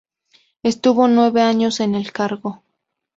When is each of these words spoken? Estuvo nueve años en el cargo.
Estuvo 0.63 1.07
nueve 1.07 1.43
años 1.43 1.79
en 1.79 1.93
el 1.93 2.11
cargo. 2.11 2.63